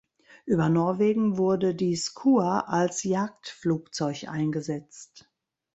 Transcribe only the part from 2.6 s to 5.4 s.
als Jagdflugzeug eingesetzt.